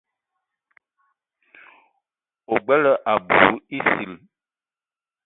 [2.53, 4.15] O gbele abui sii.